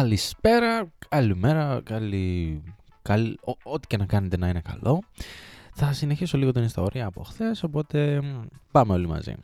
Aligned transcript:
Καλησπέρα, 0.00 0.92
καλημέρα, 1.08 1.80
καλή... 1.84 2.62
καλή... 3.02 3.38
ό,τι 3.62 3.86
και 3.86 3.96
να 3.96 4.06
κάνετε 4.06 4.36
να 4.36 4.48
είναι 4.48 4.60
καλό. 4.60 5.02
Θα 5.74 5.92
συνεχίσω 5.92 6.38
λίγο 6.38 6.52
την 6.52 6.62
ιστορία 6.62 7.06
από 7.06 7.22
χθες, 7.22 7.62
οπότε 7.62 8.22
πάμε 8.70 8.92
όλοι 8.92 9.06
μαζί. 9.06 9.34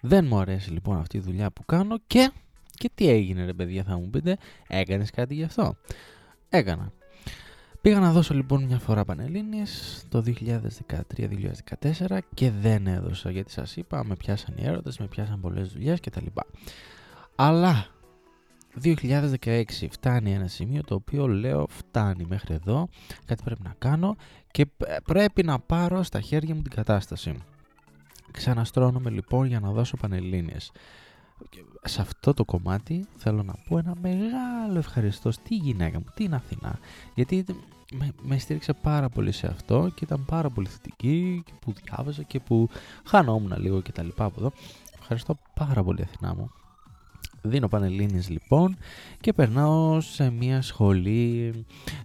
Δεν 0.00 0.24
μου 0.24 0.38
αρέσει 0.38 0.70
λοιπόν 0.70 0.96
αυτή 0.96 1.16
η 1.16 1.20
δουλειά 1.20 1.50
που 1.50 1.64
κάνω 1.64 1.98
και... 2.06 2.30
Και 2.74 2.90
τι 2.94 3.08
έγινε 3.08 3.44
ρε 3.44 3.52
παιδιά 3.52 3.82
θα 3.82 3.96
μου 3.96 4.10
πείτε, 4.10 4.36
έκανες 4.68 5.10
κάτι 5.10 5.34
γι' 5.34 5.44
αυτό; 5.44 5.76
Έκανα. 6.48 6.92
Πήγα 7.80 8.00
να 8.00 8.12
δώσω 8.12 8.34
λοιπόν 8.34 8.64
μια 8.64 8.78
φορά 8.78 9.04
Πανελλήνιες 9.04 10.04
το 10.08 10.22
2013-2014 11.98 12.18
και 12.34 12.50
δεν 12.50 12.86
έδωσα 12.86 13.30
γιατί 13.30 13.50
σας 13.50 13.76
είπα 13.76 14.04
με 14.04 14.16
πιάσαν 14.16 14.54
οι 14.56 14.66
έρωτες, 14.66 14.98
με 14.98 15.06
πιάσαν 15.06 15.40
πολλές 15.40 15.68
δουλειές 15.68 16.00
κτλ. 16.00 16.26
Αλλά 17.34 17.86
2016 18.84 19.64
φτάνει 19.90 20.32
ένα 20.32 20.46
σημείο 20.46 20.82
το 20.84 20.94
οποίο 20.94 21.26
λέω 21.28 21.66
φτάνει 21.68 22.26
μέχρι 22.28 22.54
εδώ, 22.54 22.88
κάτι 23.24 23.42
πρέπει 23.42 23.62
να 23.62 23.74
κάνω 23.78 24.16
και 24.50 24.66
πρέπει 25.04 25.42
να 25.42 25.58
πάρω 25.58 26.02
στα 26.02 26.20
χέρια 26.20 26.54
μου 26.54 26.62
την 26.62 26.72
κατάσταση. 26.72 27.34
Ξαναστρώνομαι 28.30 29.10
λοιπόν 29.10 29.46
για 29.46 29.60
να 29.60 29.70
δώσω 29.70 29.96
Πανελλήνιες. 29.96 30.72
Σε 31.84 32.00
αυτό 32.00 32.34
το 32.34 32.44
κομμάτι 32.44 33.06
θέλω 33.16 33.42
να 33.42 33.54
πω 33.68 33.78
ένα 33.78 33.94
μεγάλο 34.00 34.78
ευχαριστώ 34.78 35.30
στη 35.30 35.54
γυναίκα 35.54 35.98
μου, 35.98 36.06
την 36.14 36.34
Αθηνά, 36.34 36.78
γιατί 37.14 37.44
με, 37.92 38.12
με 38.22 38.38
στήριξε 38.38 38.72
πάρα 38.72 39.08
πολύ 39.08 39.32
σε 39.32 39.46
αυτό 39.46 39.90
και 39.94 40.04
ήταν 40.04 40.24
πάρα 40.24 40.50
πολύ 40.50 40.68
θετική 40.68 41.42
και 41.46 41.52
που 41.60 41.72
διάβαζα 41.72 42.22
και 42.22 42.40
που 42.40 42.68
χανόμουν 43.04 43.54
λίγο 43.58 43.80
και 43.80 43.92
τα 43.92 44.02
λοιπά 44.02 44.24
από 44.24 44.40
εδώ. 44.40 44.52
Ευχαριστώ 44.98 45.38
πάρα 45.54 45.82
πολύ 45.82 46.02
Αθηνά 46.02 46.34
μου. 46.34 46.50
Δίνω 47.42 47.68
Πανελλήνιες 47.68 48.28
λοιπόν 48.28 48.76
και 49.20 49.32
περνάω 49.32 50.00
σε 50.00 50.30
μια 50.30 50.62
σχολή 50.62 51.52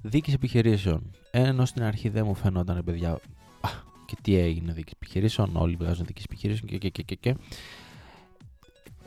δίκης 0.01 0.33
επιχειρήσεων. 0.33 1.11
Ενώ 1.31 1.65
στην 1.65 1.83
αρχή 1.83 2.09
δεν 2.09 2.25
μου 2.25 2.35
φαινόταν 2.35 2.83
παιδιά, 2.85 3.11
α, 3.61 3.69
και 4.05 4.15
τι 4.21 4.35
έγινε 4.35 4.73
δίκης 4.73 4.93
επιχειρήσεων, 4.93 5.49
όλοι 5.53 5.75
βγάζουν 5.75 6.05
δίκης 6.05 6.23
επιχειρήσεων 6.23 6.69
και 6.69 6.77
και 6.77 6.89
και 6.89 7.01
και 7.01 7.15
και. 7.15 7.35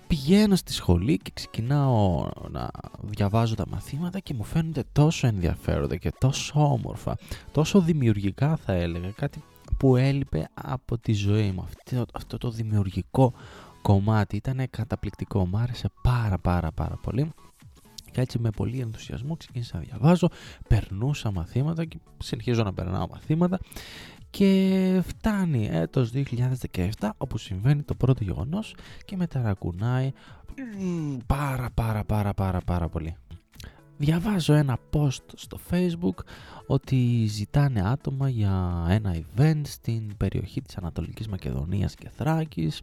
Πηγαίνω 0.07 0.57
στη 0.57 0.73
σχολή 0.73 1.17
και 1.17 1.31
ξεκινάω 1.35 2.29
να 2.51 2.71
διαβάζω 3.03 3.55
τα 3.55 3.65
μαθήματα 3.69 4.19
και 4.19 4.35
μου 4.35 4.45
φαίνονται 4.45 4.85
τόσο 4.93 5.27
ενδιαφέροντα 5.27 5.97
και 5.97 6.13
τόσο 6.19 6.73
όμορφα, 6.73 7.17
τόσο 7.53 7.81
δημιουργικά 7.81 8.57
θα 8.57 8.73
έλεγα, 8.73 9.11
κάτι 9.11 9.43
που 9.77 9.97
έλειπε 9.97 10.49
από 10.55 10.99
τη 10.99 11.13
ζωή 11.13 11.51
μου. 11.51 11.63
Αυτό, 11.63 12.05
αυτό 12.13 12.39
το 12.39 12.51
δημιουργικό 12.51 13.33
κομμάτι 13.89 14.37
ήταν 14.37 14.67
καταπληκτικό, 14.71 15.47
μου 15.47 15.59
άρεσε 15.59 15.91
πάρα 16.03 16.39
πάρα 16.39 16.73
πάρα 16.73 16.97
πολύ. 17.03 17.33
Και 18.11 18.21
έτσι 18.21 18.39
με 18.39 18.51
πολύ 18.51 18.79
ενθουσιασμό 18.79 19.37
ξεκίνησα 19.37 19.77
να 19.77 19.83
διαβάζω, 19.83 20.29
περνούσα 20.69 21.31
μαθήματα 21.31 21.85
και 21.85 21.99
συνεχίζω 22.19 22.63
να 22.63 22.73
περνάω 22.73 23.07
μαθήματα 23.09 23.59
και 24.31 25.03
φτάνει 25.07 25.69
έτος 25.73 26.11
2017 26.15 26.89
όπου 27.19 27.39
συμβαίνει 27.39 27.83
το 27.83 27.95
πρώτο 27.95 28.25
γεγονός 28.25 28.75
και 29.05 29.17
με 29.17 29.27
ταρακουνάει 29.27 30.13
πάρα 31.27 31.71
πάρα 31.75 32.05
πάρα 32.05 32.35
πάρα 32.35 32.61
πάρα 32.61 32.89
πολύ. 32.89 33.17
Διαβάζω 34.01 34.55
ένα 34.55 34.79
post 34.93 35.25
στο 35.35 35.59
facebook 35.71 36.25
ότι 36.67 37.27
ζητάνε 37.27 37.83
άτομα 37.89 38.29
για 38.29 38.87
ένα 38.89 39.17
event 39.17 39.61
στην 39.65 40.17
περιοχή 40.17 40.63
της 40.63 40.77
Ανατολικής 40.77 41.29
Μακεδονίας 41.29 41.95
και 41.95 42.09
Θράκης 42.09 42.83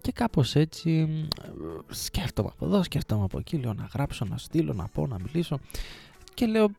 και 0.00 0.12
κάπως 0.12 0.54
έτσι 0.54 1.08
σκέφτομαι 1.88 2.50
από 2.52 2.66
εδώ, 2.66 2.82
σκέφτομαι 2.82 3.24
από 3.24 3.38
εκεί, 3.38 3.56
λέω 3.56 3.74
να 3.74 3.88
γράψω, 3.94 4.24
να 4.24 4.38
στείλω, 4.38 4.72
να 4.72 4.88
πω, 4.88 5.06
να 5.06 5.16
μιλήσω 5.18 5.58
και 6.34 6.46
λέω 6.46 6.70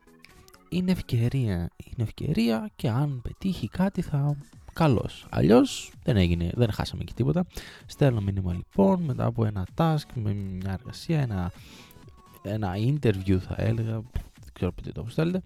είναι 0.68 0.92
ευκαιρία, 0.92 1.70
είναι 1.84 2.02
ευκαιρία 2.02 2.70
και 2.76 2.88
αν 2.88 3.20
πετύχει 3.22 3.68
κάτι 3.68 4.02
θα 4.02 4.36
καλώς. 4.72 5.26
Αλλιώς 5.30 5.92
δεν 6.02 6.16
έγινε, 6.16 6.50
δεν 6.54 6.72
χάσαμε 6.72 7.04
και 7.04 7.12
τίποτα. 7.14 7.46
Στέλνω 7.86 8.20
μήνυμα 8.20 8.52
λοιπόν 8.52 9.02
μετά 9.02 9.24
από 9.24 9.44
ένα 9.44 9.66
task, 9.76 10.06
με 10.14 10.32
μια 10.32 10.72
εργασία, 10.72 11.20
ένα, 11.20 11.52
ένα 12.46 12.72
interview 12.76 13.36
θα 13.36 13.54
έλεγα, 13.56 13.92
δεν 14.40 14.50
ξέρω 14.52 14.72
τι 14.82 14.92
το 14.92 15.06
θέλετε. 15.06 15.42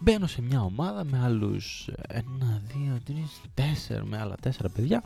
Μπαίνω 0.00 0.26
σε 0.26 0.42
μια 0.42 0.62
ομάδα 0.62 1.04
με 1.04 1.20
άλλους 1.22 1.88
ένα, 2.08 2.62
δύο, 2.66 2.98
τρεις, 3.04 3.40
τέσσερα, 3.54 4.04
με 4.04 4.18
άλλα 4.18 4.34
τέσσερα 4.40 4.68
παιδιά 4.68 5.02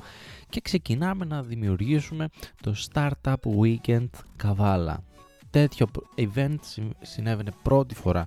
και 0.49 0.61
ξεκινάμε 0.61 1.25
να 1.25 1.43
δημιουργήσουμε 1.43 2.29
το 2.63 2.75
Startup 2.93 3.35
Weekend 3.61 4.09
Καβάλα. 4.37 5.03
Τέτοιο 5.51 5.87
event 6.17 6.59
συνέβαινε 7.03 7.53
πρώτη 7.63 7.95
φορά 7.95 8.27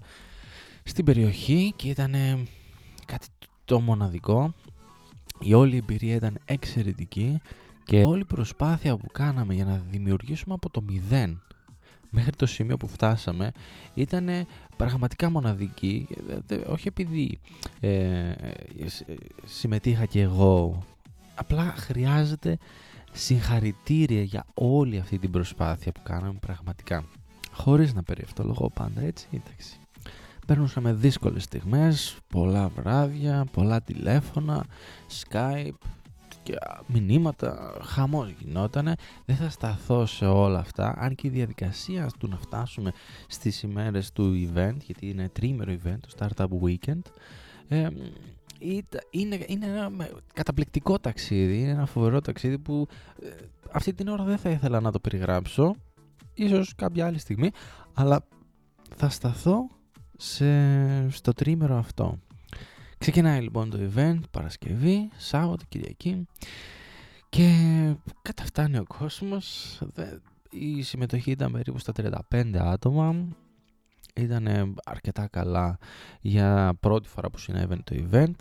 στην 0.84 1.06
περιοχή 1.06 1.74
και 1.76 1.90
ήταν 1.90 2.14
κάτι 3.06 3.28
το 3.66 3.80
μοναδικό. 3.80 4.54
Η 5.40 5.54
όλη 5.54 5.78
εμπειρία 5.78 6.16
ήταν 6.16 6.38
εξαιρετική 6.46 7.42
και 7.84 8.04
όλη 8.06 8.22
η 8.22 8.26
προσπάθεια 8.26 8.98
που 8.98 9.08
κάναμε 9.12 9.54
για 9.54 9.66
να 9.66 9.82
δημιουργήσουμε 9.90 10.54
από 10.54 10.70
το 10.70 10.82
μηδέν 10.82 11.42
μέχρι 12.16 12.36
το 12.36 12.46
σημείο 12.46 12.78
που 12.78 12.88
φτάσαμε 12.88 13.52
ήταν 13.94 14.30
πραγματικά 14.78 15.30
μοναδική 15.30 16.08
όχι 16.68 16.88
επειδή 16.88 17.40
ε, 17.80 18.32
συμμετείχα 19.46 20.06
και 20.06 20.22
εγώ. 20.22 20.84
Απλά 21.36 21.74
χρειάζεται 21.78 22.58
συγχαρητήρια 23.12 24.22
για 24.22 24.46
όλη 24.54 25.00
αυτή 25.00 25.20
την 25.20 25.32
προσπάθεια 25.32 25.92
που 25.92 26.02
κάναμε 26.04 26.38
πραγματικά. 26.40 27.04
Χωρίς 27.52 27.94
να 27.94 28.04
περιευτολογώ 28.04 28.70
πάντα 28.70 29.02
έτσι 29.02 29.28
εντάξει. 29.32 29.80
Παίρνουσαμε 30.48 30.94
δύσκολες 30.94 31.44
στιγμές, 31.44 32.18
πολλά 32.28 32.68
βράδια, 32.68 33.46
πολλά 33.52 33.82
τηλέφωνα, 33.82 34.66
Skype 35.24 35.88
και 36.46 36.58
μηνύματα, 36.86 37.78
χαμός 37.82 38.30
γινότανε. 38.40 38.96
Δεν 39.26 39.36
θα 39.36 39.50
σταθώ 39.50 40.06
σε 40.06 40.26
όλα 40.26 40.60
αυτά, 40.60 40.96
αν 40.98 41.16
και 41.16 41.28
η 41.28 41.30
διαδικασία 41.30 42.10
του 42.20 42.28
να 42.28 42.38
φτάσουμε 42.38 42.92
στις 43.28 43.62
ημέρες 43.62 44.12
του 44.12 44.50
event, 44.54 44.76
γιατί 44.86 45.10
είναι 45.10 45.30
τρίμερο 45.30 45.72
event, 45.72 45.98
το 46.00 46.10
Startup 46.18 46.48
Weekend, 46.64 47.02
ε, 47.68 47.88
είναι, 49.10 49.46
είναι 49.48 49.66
ένα 49.66 49.92
καταπληκτικό 50.34 51.00
ταξίδι, 51.00 51.60
είναι 51.60 51.72
ένα 51.72 51.86
φοβερό 51.86 52.22
ταξίδι 52.22 52.58
που 52.58 52.88
ε, 53.22 53.30
αυτή 53.72 53.94
την 53.94 54.08
ώρα 54.08 54.24
δεν 54.24 54.38
θα 54.38 54.50
ήθελα 54.50 54.80
να 54.80 54.92
το 54.92 55.00
περιγράψω, 55.00 55.76
ίσως 56.34 56.76
κάποια 56.76 57.06
άλλη 57.06 57.18
στιγμή, 57.18 57.52
αλλά 57.94 58.26
θα 58.96 59.10
σταθώ 59.10 59.68
σε, 60.18 61.10
στο 61.10 61.34
τρίμερο 61.34 61.78
αυτό. 61.78 62.20
Ξεκινάει 63.06 63.42
λοιπόν 63.42 63.70
το 63.70 63.78
event, 63.96 64.20
Παρασκευή, 64.32 65.10
Σάββατο, 65.18 65.66
Κυριακή 65.70 66.28
και 67.30 67.50
καταφτάνει 68.22 68.78
ο 68.78 68.84
κόσμος. 68.88 69.80
Η 70.50 70.82
συμμετοχή 70.82 71.32
ήταν 71.32 71.52
περίπου 71.52 71.80
στα 71.80 71.94
35 72.32 72.56
άτομα. 72.58 73.28
Ήταν 74.16 74.76
αρκετά 74.86 75.28
καλά 75.28 75.78
για 76.22 76.78
πρώτη 76.80 77.08
φορά 77.08 77.30
που 77.30 77.38
συνέβαινε 77.38 77.82
το 77.84 77.96
event. 78.12 78.36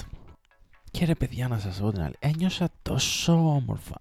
Και 0.91 1.05
ρε 1.05 1.15
παιδιά 1.15 1.49
να 1.49 1.59
σας 1.59 1.81
πω 1.81 1.93
την 1.93 2.03
άλλη, 2.03 2.15
ένιωσα 2.19 2.69
τόσο 2.83 3.55
όμορφα, 3.55 3.99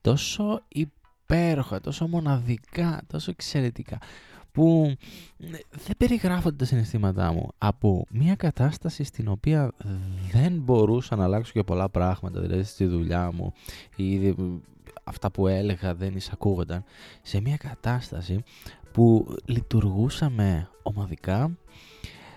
τόσο 0.00 0.62
υπέροχα, 0.68 1.80
τόσο 1.80 2.06
μοναδικά, 2.06 3.02
τόσο 3.06 3.30
εξαιρετικά 3.30 3.98
που 4.52 4.94
δεν 5.70 5.96
περιγράφονται 5.96 6.56
τα 6.56 6.64
συναισθήματά 6.64 7.32
μου 7.32 7.48
από 7.58 8.06
μια 8.10 8.34
κατάσταση 8.34 9.04
στην 9.04 9.28
οποία 9.28 9.72
δεν 10.32 10.52
μπορούσα 10.52 11.16
να 11.16 11.24
αλλάξω 11.24 11.52
και 11.52 11.62
πολλά 11.62 11.88
πράγματα, 11.88 12.40
δηλαδή 12.40 12.62
στη 12.62 12.84
δουλειά 12.84 13.32
μου 13.32 13.52
ή 13.96 14.34
αυτά 15.04 15.30
που 15.30 15.46
έλεγα 15.46 15.94
δεν 15.94 16.16
εισακούγονταν, 16.16 16.84
σε 17.22 17.40
μια 17.40 17.56
κατάσταση 17.56 18.42
που 18.92 19.36
λειτουργούσαμε 19.44 20.68
ομαδικά, 20.82 21.56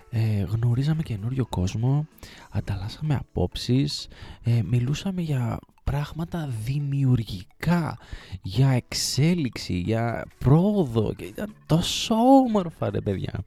ε, 0.09 0.41
γνωρίζαμε 0.41 1.03
καινούριο 1.03 1.45
κόσμο, 1.45 2.07
ανταλλάσσαμε 2.51 3.15
απόψεις, 3.15 4.07
ε, 4.43 4.61
μιλούσαμε 4.63 5.21
για 5.21 5.59
πράγματα 5.85 6.49
δημιουργικά, 6.65 7.97
για 8.41 8.69
εξέλιξη, 8.69 9.73
για 9.73 10.25
πρόοδο 10.37 11.13
και 11.13 11.25
ήταν 11.25 11.55
τόσο 11.65 12.15
όμορφα 12.15 12.89
ρε 12.89 13.01
παιδιά. 13.01 13.43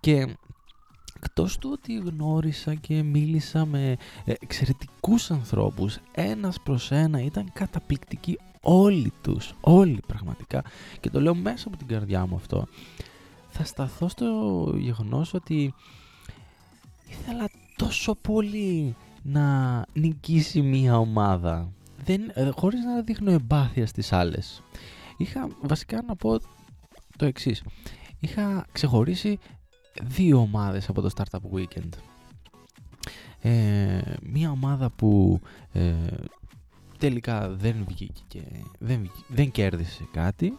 Και 0.00 0.36
εκτός 1.16 1.58
του 1.58 1.70
ότι 1.72 1.94
γνώρισα 1.94 2.74
και 2.74 3.02
μίλησα 3.02 3.66
με 3.66 3.96
εξαιρετικούς 4.24 5.30
ανθρώπους, 5.30 5.98
ένας 6.12 6.60
προς 6.60 6.90
ένα 6.90 7.22
ήταν 7.22 7.50
καταπληκτικοί 7.52 8.38
όλοι 8.60 9.12
τους, 9.22 9.54
όλοι 9.60 10.00
πραγματικά 10.06 10.62
και 11.00 11.10
το 11.10 11.20
λέω 11.20 11.34
μέσα 11.34 11.68
από 11.68 11.76
την 11.76 11.86
καρδιά 11.86 12.26
μου 12.26 12.34
αυτό. 12.36 12.66
Θα 13.48 13.64
σταθώ 13.64 14.08
στο 14.08 14.26
γεγονός 14.76 15.34
ότι 15.34 15.74
ήθελα 17.08 17.50
τόσο 17.76 18.14
πολύ 18.14 18.94
να 19.26 19.86
νικήσει 19.92 20.62
μία 20.62 20.98
ομάδα 20.98 21.72
δεν, 22.04 22.30
ε, 22.34 22.50
χωρίς 22.50 22.84
να 22.84 23.02
δείχνω 23.02 23.30
εμπάθεια 23.30 23.86
στις 23.86 24.12
άλλες. 24.12 24.62
Είχα 25.16 25.48
βασικά 25.60 26.02
να 26.02 26.16
πω 26.16 26.40
το 27.16 27.24
εξής. 27.24 27.62
είχα 28.20 28.66
ξεχωρίσει 28.72 29.38
δύο 30.02 30.38
ομάδες 30.38 30.88
από 30.88 31.00
το 31.00 31.10
Startup 31.16 31.56
Weekend. 31.56 31.88
Ε, 33.40 34.00
μία 34.22 34.50
ομάδα 34.50 34.90
που 34.90 35.40
ε, 35.72 35.94
τελικά 36.98 37.48
δεν 37.50 37.84
βγήκε 37.88 38.22
και 38.28 38.42
δεν, 38.78 39.10
δεν 39.28 39.50
κέρδισε 39.50 40.08
κάτι 40.12 40.58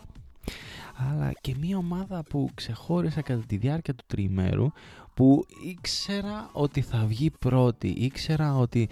αλλά 0.95 1.31
και 1.41 1.55
μία 1.59 1.77
ομάδα 1.77 2.23
που 2.23 2.49
ξεχώρισα 2.53 3.21
κατά 3.21 3.43
τη 3.47 3.57
διάρκεια 3.57 3.95
του 3.95 4.03
τριημέρου 4.07 4.67
που 5.13 5.45
ήξερα 5.65 6.49
ότι 6.51 6.81
θα 6.81 7.05
βγει 7.05 7.31
πρώτη, 7.31 7.87
ήξερα 7.87 8.57
ότι 8.57 8.89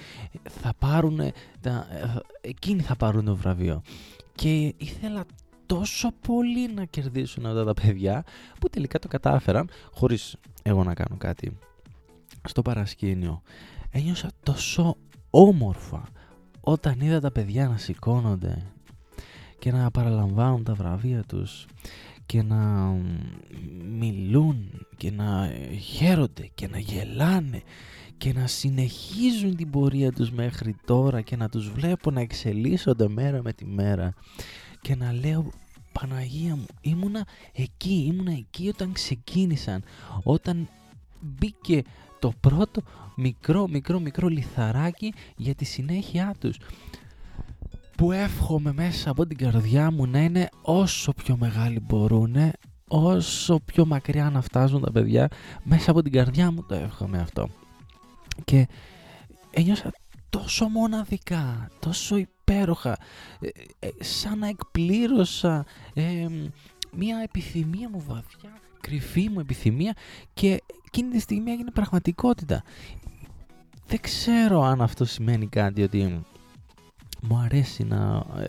θα 0.49 0.73
πάρουν, 0.79 1.19
τα, 1.61 1.87
εκείνοι 2.41 2.81
θα 2.81 2.95
πάρουν 2.95 3.25
το 3.25 3.35
βραβείο 3.35 3.81
και 4.35 4.73
ήθελα 4.77 5.25
τόσο 5.65 6.11
πολύ 6.27 6.73
να 6.73 6.85
κερδίσουν 6.85 7.45
αυτά 7.45 7.63
τα 7.63 7.73
παιδιά 7.73 8.23
που 8.59 8.69
τελικά 8.69 8.99
το 8.99 9.07
κατάφεραν 9.07 9.69
χωρίς 9.91 10.35
εγώ 10.63 10.83
να 10.83 10.93
κάνω 10.93 11.17
κάτι 11.17 11.57
στο 12.47 12.61
παρασκήνιο. 12.61 13.41
Ένιωσα 13.89 14.29
τόσο 14.43 14.97
όμορφα 15.29 16.03
όταν 16.61 16.99
είδα 16.99 17.19
τα 17.19 17.31
παιδιά 17.31 17.67
να 17.67 17.77
σηκώνονται 17.77 18.71
και 19.63 19.71
να 19.71 19.91
παραλαμβάνουν 19.91 20.63
τα 20.63 20.73
βραβεία 20.73 21.23
τους 21.27 21.65
και 22.25 22.41
να 22.41 22.93
μιλούν 23.99 24.85
και 24.97 25.11
να 25.11 25.51
χαίρονται 25.81 26.49
και 26.55 26.67
να 26.67 26.79
γελάνε 26.79 27.61
και 28.17 28.33
να 28.33 28.47
συνεχίζουν 28.47 29.55
την 29.55 29.69
πορεία 29.69 30.11
τους 30.11 30.31
μέχρι 30.31 30.75
τώρα 30.85 31.21
και 31.21 31.35
να 31.35 31.49
τους 31.49 31.71
βλέπω 31.71 32.11
να 32.11 32.21
εξελίσσονται 32.21 33.07
μέρα 33.07 33.41
με 33.41 33.53
τη 33.53 33.65
μέρα 33.65 34.13
και 34.81 34.95
να 34.95 35.13
λέω 35.13 35.51
Παναγία 35.91 36.55
μου 36.55 36.65
ήμουνα 36.81 37.27
εκεί, 37.53 38.05
ήμουνα 38.07 38.31
εκεί 38.31 38.67
όταν 38.67 38.91
ξεκίνησαν 38.91 39.83
όταν 40.23 40.67
μπήκε 41.19 41.81
το 42.19 42.33
πρώτο 42.39 42.81
μικρό 43.15 43.67
μικρό 43.67 43.99
μικρό 43.99 44.27
λιθαράκι 44.27 45.13
για 45.35 45.55
τη 45.55 45.65
συνέχεια 45.65 46.35
τους 46.39 46.57
που 48.03 48.11
εύχομαι 48.11 48.73
μέσα 48.73 49.09
από 49.09 49.25
την 49.27 49.37
καρδιά 49.37 49.91
μου 49.91 50.05
να 50.07 50.19
είναι 50.19 50.49
όσο 50.61 51.13
πιο 51.13 51.37
μεγάλοι 51.37 51.79
μπορούν, 51.79 52.35
όσο 52.87 53.59
πιο 53.65 53.85
μακριά 53.85 54.29
να 54.29 54.41
φτάσουν 54.41 54.81
τα 54.81 54.91
παιδιά, 54.91 55.27
μέσα 55.63 55.91
από 55.91 56.01
την 56.01 56.11
καρδιά 56.11 56.51
μου 56.51 56.63
το 56.63 56.75
εύχομαι 56.75 57.19
αυτό. 57.19 57.49
Και 58.45 58.67
ένιωσα 59.51 59.91
τόσο 60.29 60.67
μοναδικά, 60.67 61.69
τόσο 61.79 62.15
υπέροχα, 62.17 62.97
ε, 63.39 63.47
ε, 63.79 63.89
σαν 63.99 64.39
να 64.39 64.47
εκπλήρωσα 64.47 65.65
μια 66.91 67.17
επιθυμία 67.23 67.89
μου 67.89 68.03
βαθιά, 68.07 68.59
κρυφή 68.81 69.29
μου 69.29 69.39
επιθυμία 69.39 69.93
και 70.33 70.61
εκείνη 70.85 71.09
τη 71.09 71.19
στιγμή 71.19 71.51
έγινε 71.51 71.71
πραγματικότητα. 71.71 72.63
Δεν 73.87 73.99
ξέρω 74.01 74.61
αν 74.61 74.81
αυτό 74.81 75.05
σημαίνει 75.05 75.47
κάτι 75.47 75.83
ότι 75.83 76.23
μου 77.27 77.37
αρέσει 77.37 77.83
να 77.83 78.25
ε, 78.37 78.45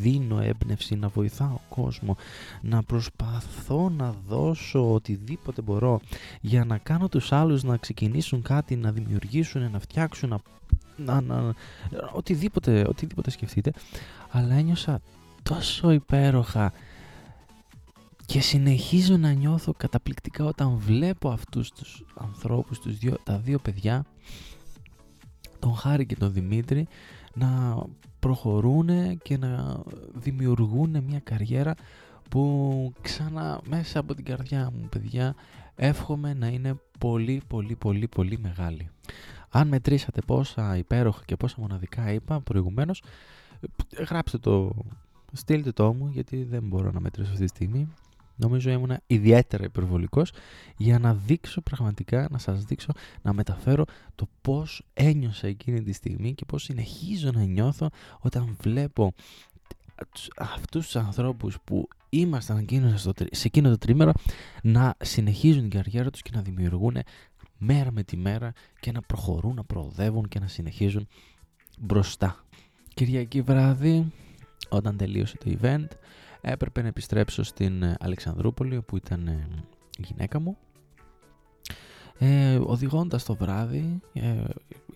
δίνω 0.00 0.40
έμπνευση, 0.40 0.94
να 0.94 1.08
βοηθάω 1.08 1.58
κόσμο, 1.68 2.16
να 2.60 2.82
προσπαθώ 2.82 3.88
να 3.96 4.14
δώσω 4.26 4.92
οτιδήποτε 4.92 5.62
μπορώ 5.62 6.00
για 6.40 6.64
να 6.64 6.78
κάνω 6.78 7.08
τους 7.08 7.32
άλλους 7.32 7.62
να 7.62 7.76
ξεκινήσουν 7.76 8.42
κάτι, 8.42 8.76
να 8.76 8.92
δημιουργήσουν, 8.92 9.70
να 9.70 9.78
φτιάξουν, 9.78 10.28
να, 10.28 10.40
να, 10.96 11.20
να 11.20 11.54
οτιδήποτε, 12.12 12.84
οτιδήποτε 12.88 13.30
σκεφτείτε. 13.30 13.72
Αλλά 14.30 14.54
ένιωσα 14.54 15.00
τόσο 15.42 15.90
υπέροχα 15.90 16.72
και 18.26 18.40
συνεχίζω 18.40 19.16
να 19.16 19.32
νιώθω 19.32 19.72
καταπληκτικά 19.76 20.44
όταν 20.44 20.76
βλέπω 20.76 21.30
αυτούς 21.30 21.70
τους 21.70 22.04
ανθρώπους, 22.14 22.78
τους 22.78 22.98
δύο, 22.98 23.16
τα 23.24 23.38
δύο 23.38 23.58
παιδιά, 23.58 24.04
τον 25.58 25.74
Χάρη 25.74 26.06
και 26.06 26.16
τον 26.16 26.32
Δημήτρη, 26.32 26.86
να 27.34 27.82
προχωρούν 28.20 29.18
και 29.22 29.38
να 29.38 29.82
δημιουργούν 30.14 31.02
μια 31.06 31.20
καριέρα 31.20 31.74
που 32.30 32.92
ξανά 33.00 33.60
μέσα 33.68 33.98
από 33.98 34.14
την 34.14 34.24
καρδιά 34.24 34.70
μου 34.74 34.88
παιδιά 34.88 35.34
εύχομαι 35.74 36.34
να 36.34 36.46
είναι 36.46 36.74
πολύ 36.98 37.42
πολύ 37.46 37.76
πολύ 37.76 38.08
πολύ 38.08 38.38
μεγάλη. 38.38 38.90
Αν 39.50 39.68
μετρήσατε 39.68 40.20
πόσα 40.26 40.76
υπέροχα 40.76 41.22
και 41.24 41.36
πόσα 41.36 41.56
μοναδικά 41.58 42.12
είπα 42.12 42.40
προηγουμένως 42.40 43.02
γράψτε 44.08 44.38
το, 44.38 44.72
στείλτε 45.32 45.72
το 45.72 45.92
μου 45.92 46.08
γιατί 46.08 46.44
δεν 46.44 46.62
μπορώ 46.62 46.90
να 46.90 47.00
μετρήσω 47.00 47.30
αυτή 47.30 47.44
τη 47.44 47.48
στιγμή 47.48 47.88
Νομίζω 48.42 48.70
ήμουν 48.70 48.96
ιδιαίτερα 49.06 49.64
υπερβολικός 49.64 50.32
για 50.76 50.98
να 50.98 51.14
δείξω 51.14 51.60
πραγματικά, 51.60 52.28
να 52.30 52.38
σας 52.38 52.64
δείξω, 52.64 52.92
να 53.22 53.32
μεταφέρω 53.32 53.84
το 54.14 54.28
πώς 54.40 54.82
ένιωσα 54.94 55.46
εκείνη 55.46 55.82
τη 55.82 55.92
στιγμή 55.92 56.34
και 56.34 56.44
πώς 56.44 56.62
συνεχίζω 56.62 57.30
να 57.30 57.42
νιώθω 57.44 57.88
όταν 58.20 58.56
βλέπω 58.60 59.12
αυτούς 60.36 60.84
τους 60.84 60.96
ανθρώπους 60.96 61.58
που 61.64 61.88
ήμασταν 62.08 62.66
σε 63.30 63.46
εκείνο 63.46 63.68
το 63.68 63.78
τρίμερο 63.78 64.12
να 64.62 64.94
συνεχίζουν 64.98 65.60
την 65.60 65.70
καριέρα 65.70 66.10
τους 66.10 66.22
και 66.22 66.30
να 66.34 66.42
δημιουργούν 66.42 66.96
μέρα 67.58 67.92
με 67.92 68.02
τη 68.02 68.16
μέρα 68.16 68.52
και 68.80 68.92
να 68.92 69.00
προχωρούν, 69.00 69.54
να 69.54 69.64
προοδεύουν 69.64 70.28
και 70.28 70.38
να 70.38 70.46
συνεχίζουν 70.46 71.08
μπροστά. 71.80 72.44
Κυριακή 72.94 73.40
βράδυ, 73.40 74.12
όταν 74.68 74.96
τελείωσε 74.96 75.36
το 75.36 75.56
event, 75.60 75.86
έπρεπε 76.42 76.82
να 76.82 76.88
επιστρέψω 76.88 77.42
στην 77.42 77.82
ε, 77.82 77.96
Αλεξανδρούπολη 78.00 78.76
όπου 78.76 78.96
ήταν 78.96 79.26
ε, 79.26 79.48
η 79.98 80.02
γυναίκα 80.02 80.40
μου. 80.40 80.56
Ε, 82.18 82.56
οδηγώντας 82.56 83.24
το 83.24 83.34
βράδυ 83.34 84.00
ε, 84.12 84.44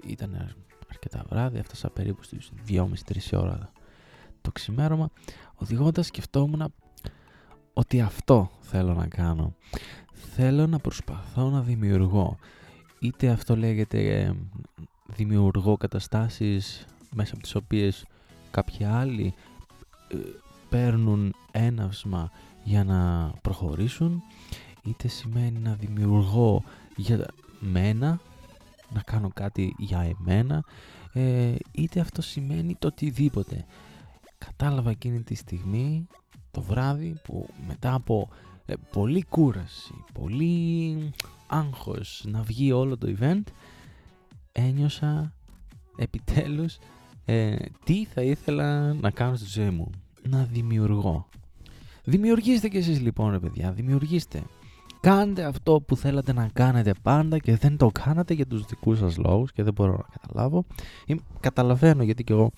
ήταν 0.06 0.54
αρκετά 0.90 1.24
βράδυ 1.28 1.58
έφτασα 1.58 1.90
περίπου 1.90 2.22
στις 2.22 2.50
2.30-3 2.68 2.86
ώρα 3.32 3.72
το 4.40 4.52
ξημέρωμα. 4.52 5.10
Οδηγώντας 5.54 6.06
σκεφτόμουν 6.06 6.72
ότι 7.72 8.00
αυτό 8.00 8.50
θέλω 8.60 8.94
να 8.94 9.06
κάνω. 9.06 9.54
Θέλω 10.12 10.66
να 10.66 10.78
προσπαθώ 10.78 11.50
να 11.50 11.60
δημιουργώ. 11.60 12.38
Είτε 12.98 13.28
αυτό 13.28 13.56
λέγεται 13.56 14.20
ε, 14.20 14.34
δημιουργώ 15.06 15.76
καταστάσεις 15.76 16.86
μέσα 17.14 17.34
από 17.34 17.42
τις 17.42 17.54
οποίες 17.54 18.06
κάποιοι 18.50 18.84
άλλοι 18.84 19.34
παίρνουν 20.68 21.34
έναυσμα 21.50 22.30
για 22.64 22.84
να 22.84 23.32
προχωρήσουν 23.42 24.22
είτε 24.82 25.08
σημαίνει 25.08 25.58
να 25.58 25.74
δημιουργώ 25.74 26.62
για 26.96 27.26
μένα 27.60 28.20
να 28.92 29.00
κάνω 29.00 29.30
κάτι 29.34 29.74
για 29.78 30.14
εμένα 30.18 30.64
ε, 31.12 31.54
είτε 31.70 32.00
αυτό 32.00 32.22
σημαίνει 32.22 32.74
το 32.78 32.86
οτιδήποτε. 32.86 33.64
Κατάλαβα 34.38 34.90
εκείνη 34.90 35.22
τη 35.22 35.34
στιγμή 35.34 36.06
το 36.50 36.62
βράδυ 36.62 37.20
που 37.24 37.48
μετά 37.66 37.94
από 37.94 38.28
ε, 38.66 38.74
πολύ 38.92 39.24
κούραση 39.24 40.04
πολύ 40.12 41.10
άγχος 41.46 42.24
να 42.26 42.42
βγει 42.42 42.72
όλο 42.72 42.98
το 42.98 43.14
event 43.18 43.42
ένιωσα 44.52 45.32
επιτέλους 45.96 46.78
ε, 47.24 47.56
τι 47.84 48.04
θα 48.04 48.22
ήθελα 48.22 48.94
να 48.94 49.10
κάνω 49.10 49.36
στη 49.36 49.46
ζωή 49.46 49.70
μου 49.70 49.90
να 50.28 50.44
δημιουργώ. 50.44 51.28
Δημιουργήστε 52.04 52.68
κι 52.68 52.76
εσείς 52.76 53.00
λοιπόν 53.00 53.30
ρε 53.30 53.38
παιδιά, 53.38 53.72
δημιουργήστε. 53.72 54.42
Κάντε 55.00 55.44
αυτό 55.44 55.80
που 55.80 55.96
θέλατε 55.96 56.32
να 56.32 56.48
κάνετε 56.52 56.92
πάντα 57.02 57.38
και 57.38 57.56
δεν 57.56 57.76
το 57.76 57.90
κάνατε 57.92 58.34
για 58.34 58.46
τους 58.46 58.64
δικούς 58.64 58.98
σας 58.98 59.16
λόγους 59.16 59.52
και 59.52 59.62
δεν 59.62 59.72
μπορώ 59.72 59.92
να 59.92 60.18
καταλάβω. 60.20 60.64
Ή, 61.06 61.20
καταλαβαίνω 61.40 62.02
γιατί 62.02 62.24
κι 62.24 62.32
εγώ 62.32 62.50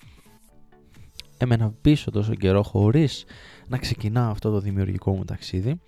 έμενα 1.37 1.73
πίσω 1.81 2.11
τόσο 2.11 2.35
καιρό 2.35 2.63
χωρίς 2.63 3.25
να 3.67 3.77
ξεκινάω 3.77 4.31
αυτό 4.31 4.51
το 4.51 4.59
δημιουργικό 4.59 5.15
μου 5.15 5.25
ταξίδι. 5.25 5.81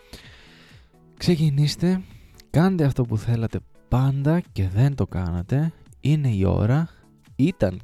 Ξεκινήστε, 1.18 2.02
κάντε 2.50 2.84
αυτό 2.84 3.04
που 3.04 3.18
θέλατε 3.18 3.60
πάντα 3.88 4.42
και 4.52 4.68
δεν 4.68 4.96
το 4.96 5.08
κάνατε. 5.08 5.74
Είναι 6.00 6.30
η 6.30 6.46
ώρα, 6.46 6.90
ήταν 7.36 7.80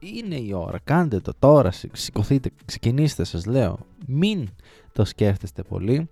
είναι 0.00 0.36
η 0.36 0.52
ώρα, 0.52 0.78
κάντε 0.84 1.20
το 1.20 1.32
τώρα, 1.38 1.70
σηκωθείτε, 1.92 2.50
ξεκινήστε 2.64 3.24
σας 3.24 3.46
λέω. 3.46 3.78
Μην 4.06 4.48
το 4.92 5.04
σκέφτεστε 5.04 5.62
πολύ, 5.62 6.08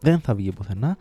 δεν 0.00 0.20
θα 0.20 0.34
βγει 0.34 0.52
πουθενά. 0.52 0.96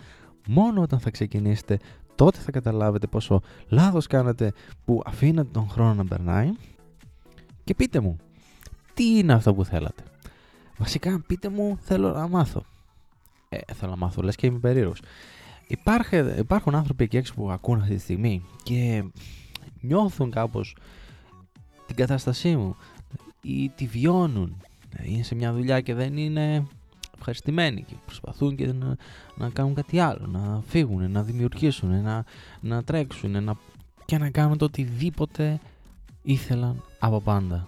Μόνο 0.48 0.82
όταν 0.82 1.00
θα 1.00 1.10
ξεκινήσετε 1.10 1.80
τότε 2.16 2.40
θα 2.40 2.52
καταλάβετε 2.52 3.08
πόσο 3.08 3.42
λάθος 3.68 4.08
κάνατε 4.08 4.54
που 4.86 5.02
αφήνατε 5.06 5.50
τον 5.52 5.70
χρόνο 5.70 5.94
να 5.94 6.06
περνάει. 6.06 6.52
Και 7.64 7.74
πείτε 7.76 8.00
μου, 8.00 8.18
τι 8.94 9.18
είναι 9.18 9.34
αυτό 9.34 9.54
που 9.54 9.66
θέλατε; 9.66 10.04
Βασικά 10.78 11.24
πείτε 11.28 11.50
μου 11.50 11.78
θέλω 11.82 12.12
να 12.12 12.28
μάθω. 12.28 12.64
Ε, 13.50 13.74
θέλω 13.74 13.92
να 13.92 13.98
μάθω, 13.98 14.22
λες 14.22 14.36
και 14.36 14.48
είμαι 14.48 14.60
περίεργος. 14.60 15.02
υπάρχουν 16.38 16.76
άνθρωποι 16.76 17.04
εκεί 17.04 17.18
έξω 17.18 17.34
που 17.34 17.52
ακούν 17.52 17.80
αυτή 17.80 17.96
τη 17.96 18.02
στιγμή 18.02 18.46
και 18.64 19.04
νιώθουν 19.82 20.32
κάπως 20.32 20.76
την 21.88 21.96
κατάστασή 21.96 22.56
μου 22.56 22.76
ή 23.42 23.70
τη 23.70 23.86
βιώνουν. 23.86 24.62
Είναι 25.04 25.24
σε 25.24 25.36
μια 25.36 25.54
δουλειά 25.54 25.82
και 25.82 25.94
δεν 25.94 26.18
είναι 26.18 26.68
ευχαριστημένοι 27.16 27.84
και 27.84 27.96
προσπαθούν 28.06 28.56
και 28.56 28.74
να, 28.74 28.96
να 29.36 29.50
κάνουν 29.50 29.74
κάτι 29.74 30.00
άλλο, 30.00 30.28
να 30.28 30.62
φύγουν, 30.68 31.12
να 31.12 31.24
δημιουργήσουν, 31.24 32.02
να, 32.02 32.26
να 32.60 32.84
τρέξουν 32.84 33.44
να, 33.44 33.56
και 34.06 34.18
να 34.18 34.30
κάνουν 34.30 34.58
το 34.58 34.66
οτιδήποτε 34.66 35.60
ήθελαν 36.22 36.84
από 37.00 37.22
πάντα. 37.22 37.68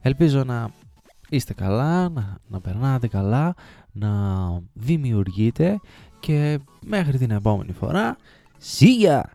Ελπίζω 0.00 0.44
να 0.44 0.70
είστε 1.28 1.54
καλά, 1.54 2.08
να, 2.08 2.38
να 2.48 2.60
περνάτε 2.60 3.08
καλά, 3.08 3.54
να 3.92 4.10
δημιουργείτε 4.72 5.80
και 6.20 6.58
μέχρι 6.86 7.18
την 7.18 7.30
επόμενη 7.30 7.72
φορά, 7.72 8.16
σίγια! 8.58 9.30